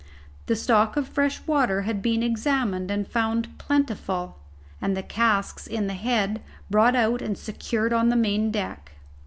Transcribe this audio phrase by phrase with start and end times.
[0.47, 4.39] The stock of fresh water had been examined and found plentiful,
[4.81, 8.93] and the casks in the head brought out and secured on the main deck.